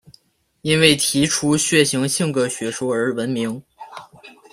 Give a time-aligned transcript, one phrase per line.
[0.63, 3.61] 因为提出血型性格学说而闻名。